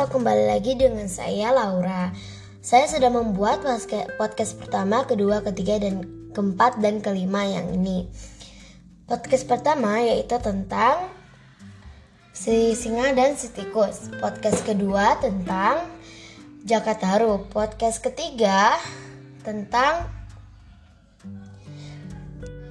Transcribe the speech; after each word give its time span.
Halo, 0.00 0.16
kembali 0.16 0.48
lagi 0.48 0.80
dengan 0.80 1.12
saya 1.12 1.52
Laura. 1.52 2.08
Saya 2.64 2.88
sudah 2.88 3.12
membuat 3.12 3.60
podcast 4.16 4.56
pertama, 4.56 5.04
kedua, 5.04 5.44
ketiga, 5.44 5.76
dan 5.76 6.00
keempat 6.32 6.80
dan 6.80 7.04
kelima 7.04 7.44
yang 7.44 7.68
ini. 7.68 8.08
Podcast 9.04 9.44
pertama 9.44 10.00
yaitu 10.00 10.40
tentang 10.40 11.04
si 12.32 12.72
singa 12.72 13.12
dan 13.12 13.36
si 13.36 13.52
tikus. 13.52 14.08
Podcast 14.24 14.64
kedua 14.64 15.20
tentang 15.20 15.84
Jakarta 16.64 17.20
Podcast 17.52 18.00
ketiga 18.00 18.80
tentang 19.44 20.08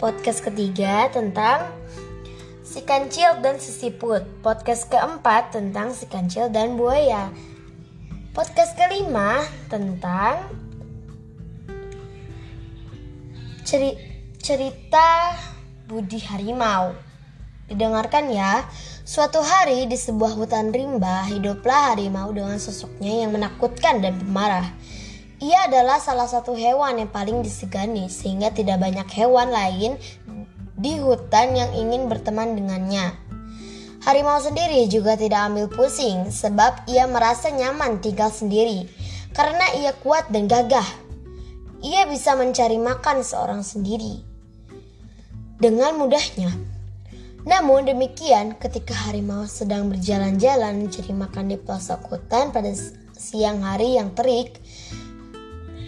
podcast 0.02 0.42
ketiga 0.42 1.14
tentang 1.14 1.70
Si 2.70 2.86
Kancil 2.86 3.42
dan 3.42 3.58
si 3.58 3.74
Siput. 3.74 4.22
Podcast 4.46 4.94
keempat 4.94 5.58
tentang 5.58 5.90
si 5.90 6.06
Kancil 6.06 6.54
dan 6.54 6.78
buaya. 6.78 7.34
Podcast 8.30 8.78
kelima 8.78 9.42
tentang 9.74 10.38
ceri 13.66 13.98
cerita 14.38 15.34
Budi 15.90 16.22
Harimau. 16.22 16.94
Didengarkan 17.66 18.30
ya. 18.30 18.62
Suatu 19.02 19.42
hari 19.42 19.90
di 19.90 19.98
sebuah 19.98 20.38
hutan 20.38 20.70
rimba 20.70 21.26
Hiduplah 21.26 21.98
harimau 21.98 22.30
dengan 22.30 22.62
sosoknya 22.62 23.26
yang 23.26 23.34
menakutkan 23.34 23.98
dan 23.98 24.14
pemarah. 24.22 24.70
Ia 25.42 25.74
adalah 25.74 25.98
salah 25.98 26.30
satu 26.30 26.54
hewan 26.54 27.02
yang 27.02 27.10
paling 27.10 27.42
disegani 27.42 28.14
sehingga 28.14 28.54
tidak 28.54 28.78
banyak 28.78 29.10
hewan 29.10 29.50
lain 29.50 29.98
di 30.80 30.96
hutan 30.98 31.54
yang 31.60 31.72
ingin 31.76 32.08
berteman 32.08 32.56
dengannya. 32.56 33.12
Harimau 34.00 34.40
sendiri 34.40 34.88
juga 34.88 35.20
tidak 35.20 35.52
ambil 35.52 35.68
pusing 35.68 36.32
sebab 36.32 36.88
ia 36.88 37.04
merasa 37.04 37.52
nyaman 37.52 38.00
tinggal 38.00 38.32
sendiri 38.32 38.88
karena 39.36 39.76
ia 39.76 39.92
kuat 40.00 40.32
dan 40.32 40.48
gagah. 40.48 40.88
Ia 41.84 42.08
bisa 42.08 42.36
mencari 42.40 42.80
makan 42.80 43.24
seorang 43.24 43.60
sendiri 43.64 44.24
dengan 45.60 46.00
mudahnya. 46.00 46.52
Namun 47.44 47.88
demikian 47.88 48.56
ketika 48.60 48.96
harimau 49.08 49.48
sedang 49.48 49.88
berjalan-jalan 49.92 50.88
mencari 50.88 51.14
makan 51.16 51.52
di 51.52 51.58
pelosok 51.60 52.12
hutan 52.12 52.52
pada 52.52 52.72
siang 53.16 53.64
hari 53.64 53.96
yang 53.96 54.12
terik, 54.16 54.60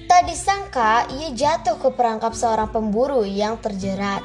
tak 0.08 0.28
disangka 0.28 1.08
ia 1.16 1.32
jatuh 1.32 1.80
ke 1.80 1.92
perangkap 1.96 2.36
seorang 2.36 2.72
pemburu 2.72 3.24
yang 3.24 3.60
terjerat. 3.60 4.24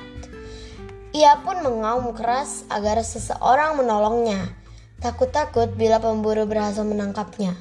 Ia 1.17 1.41
pun 1.41 1.65
mengaum 1.65 2.13
keras 2.13 2.69
agar 2.69 3.01
seseorang 3.01 3.81
menolongnya. 3.81 4.53
Takut-takut 5.01 5.73
bila 5.73 5.97
pemburu 5.97 6.45
berhasil 6.45 6.85
menangkapnya. 6.85 7.57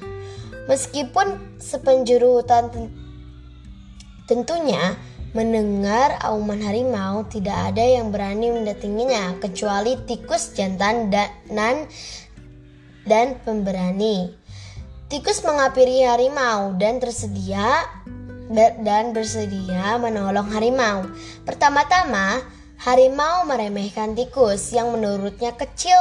Meskipun 0.68 1.56
sepenjuru 1.56 2.44
hutan 2.44 2.68
tentunya 4.28 4.92
mendengar 5.32 6.20
auman 6.20 6.60
harimau 6.60 7.24
tidak 7.32 7.72
ada 7.72 7.80
yang 7.80 8.12
berani 8.12 8.52
mendatanginya 8.52 9.40
kecuali 9.40 10.04
tikus 10.04 10.52
jantan 10.52 11.08
dan 11.08 11.88
dan 13.08 13.40
pemberani. 13.40 14.36
Tikus 15.08 15.40
mengapiri 15.40 16.04
harimau 16.04 16.76
dan 16.76 17.00
tersedia 17.00 17.88
dan 18.84 19.16
bersedia 19.16 19.96
menolong 19.96 20.52
harimau. 20.52 21.08
Pertama-tama, 21.48 22.55
Harimau 22.76 23.48
meremehkan 23.48 24.12
tikus 24.12 24.76
yang 24.76 24.92
menurutnya 24.92 25.56
kecil. 25.56 25.96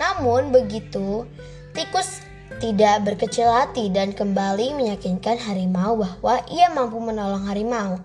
Namun 0.00 0.48
begitu, 0.48 1.28
tikus 1.76 2.24
tidak 2.56 3.04
berkecil 3.04 3.52
hati 3.52 3.92
dan 3.92 4.16
kembali 4.16 4.72
meyakinkan 4.80 5.36
harimau 5.36 6.00
bahwa 6.00 6.40
ia 6.48 6.72
mampu 6.72 6.96
menolong 7.00 7.44
harimau. 7.44 8.00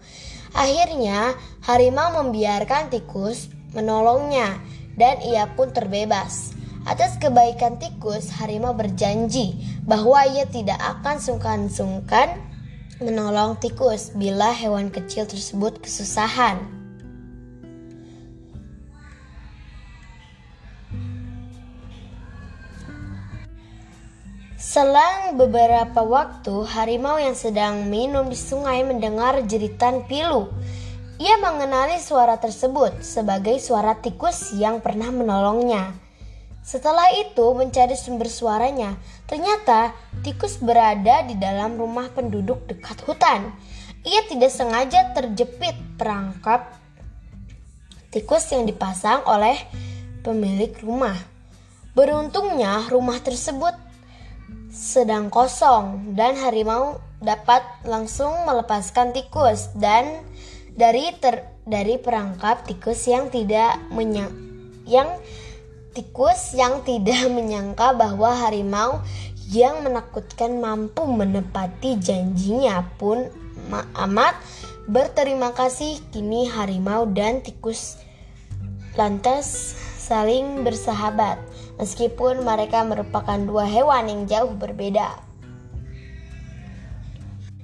Akhirnya, 0.52 1.40
harimau 1.64 2.12
membiarkan 2.20 2.92
tikus 2.92 3.48
menolongnya 3.72 4.60
dan 5.00 5.24
ia 5.24 5.48
pun 5.56 5.72
terbebas. 5.72 6.52
Atas 6.84 7.16
kebaikan 7.16 7.80
tikus, 7.80 8.28
harimau 8.42 8.76
berjanji 8.76 9.56
bahwa 9.88 10.28
ia 10.28 10.50
tidak 10.50 10.82
akan 10.82 11.22
sungkan-sungkan 11.22 12.42
menolong 13.00 13.56
tikus 13.62 14.12
bila 14.18 14.52
hewan 14.52 14.92
kecil 14.92 15.24
tersebut 15.24 15.80
kesusahan. 15.80 16.81
Selang 24.62 25.42
beberapa 25.42 26.06
waktu, 26.06 26.54
harimau 26.70 27.18
yang 27.18 27.34
sedang 27.34 27.90
minum 27.90 28.30
di 28.30 28.38
sungai 28.38 28.86
mendengar 28.86 29.42
jeritan 29.50 30.06
pilu. 30.06 30.54
Ia 31.18 31.42
mengenali 31.42 31.98
suara 31.98 32.38
tersebut 32.38 33.02
sebagai 33.02 33.58
suara 33.58 33.98
tikus 33.98 34.54
yang 34.54 34.78
pernah 34.78 35.10
menolongnya. 35.10 35.98
Setelah 36.62 37.10
itu 37.18 37.42
mencari 37.58 37.98
sumber 37.98 38.30
suaranya, 38.30 39.02
ternyata 39.26 39.98
tikus 40.22 40.62
berada 40.62 41.26
di 41.26 41.34
dalam 41.42 41.82
rumah 41.82 42.14
penduduk 42.14 42.70
dekat 42.70 43.02
hutan. 43.10 43.50
Ia 44.06 44.30
tidak 44.30 44.54
sengaja 44.54 45.10
terjepit 45.18 45.74
perangkap 45.98 46.78
tikus 48.14 48.46
yang 48.54 48.70
dipasang 48.70 49.26
oleh 49.26 49.58
pemilik 50.22 50.70
rumah. 50.86 51.18
Beruntungnya 51.98 52.86
rumah 52.94 53.18
tersebut 53.26 53.90
sedang 54.72 55.28
kosong 55.28 56.16
dan 56.16 56.40
harimau 56.40 57.04
dapat 57.20 57.60
langsung 57.84 58.32
melepaskan 58.48 59.12
tikus 59.12 59.68
dan 59.76 60.24
dari 60.72 61.12
ter, 61.20 61.44
dari 61.68 62.00
perangkap 62.00 62.64
tikus 62.64 63.04
yang 63.04 63.28
tidak 63.28 63.76
menyang 63.92 64.32
yang 64.88 65.12
tikus 65.92 66.56
yang 66.56 66.80
tidak 66.88 67.28
menyangka 67.36 67.92
bahwa 67.92 68.32
harimau 68.48 69.04
yang 69.52 69.84
menakutkan 69.84 70.64
mampu 70.64 71.04
menepati 71.04 72.00
janjinya 72.00 72.88
pun 72.96 73.28
amat 74.00 74.40
berterima 74.88 75.52
kasih 75.52 76.00
kini 76.16 76.48
harimau 76.48 77.04
dan 77.12 77.44
tikus 77.44 78.00
lantas 78.96 79.76
saling 80.12 80.68
bersahabat 80.68 81.40
meskipun 81.80 82.44
mereka 82.44 82.84
merupakan 82.84 83.40
dua 83.40 83.64
hewan 83.64 84.12
yang 84.12 84.22
jauh 84.28 84.52
berbeda. 84.52 85.16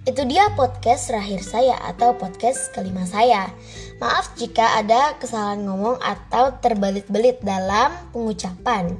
Itu 0.07 0.23
dia 0.23 0.47
podcast 0.55 1.11
terakhir 1.11 1.43
saya 1.43 1.75
atau 1.83 2.15
podcast 2.15 2.71
kelima 2.71 3.03
saya. 3.03 3.51
Maaf 3.99 4.39
jika 4.39 4.79
ada 4.79 5.19
kesalahan 5.19 5.67
ngomong 5.67 5.99
atau 5.99 6.55
terbelit-belit 6.63 7.43
dalam 7.43 7.91
pengucapan. 8.15 8.95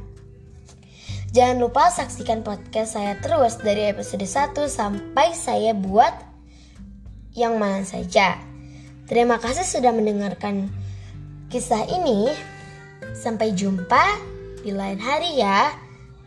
Jangan 1.32 1.64
lupa 1.64 1.88
saksikan 1.88 2.44
podcast 2.44 3.00
saya 3.00 3.16
terus 3.24 3.64
dari 3.64 3.88
episode 3.88 4.28
1 4.28 4.68
sampai 4.68 5.32
saya 5.32 5.72
buat 5.72 6.12
yang 7.32 7.56
mana 7.56 7.88
saja. 7.88 8.36
Terima 9.08 9.40
kasih 9.40 9.64
sudah 9.64 9.96
mendengarkan 9.96 10.68
kisah 11.48 11.88
ini. 11.88 12.57
Sampai 13.18 13.58
jumpa 13.58 14.22
di 14.62 14.70
lain 14.70 15.02
hari 15.02 15.42
ya. 15.42 15.74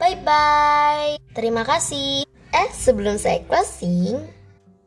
Bye 0.01 0.19
bye. 0.27 1.15
Terima 1.37 1.62
kasih. 1.62 2.27
Eh, 2.51 2.69
sebelum 2.75 3.15
saya 3.15 3.47
closing 3.47 4.19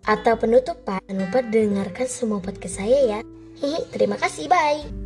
atau 0.04 0.36
penutupan, 0.36 1.00
jangan 1.08 1.22
lupa 1.24 1.40
dengarkan 1.48 2.08
semua 2.12 2.44
podcast 2.44 2.84
saya 2.84 3.00
ya. 3.08 3.20
Terima 3.96 4.20
kasih. 4.20 4.52
Bye. 4.52 5.03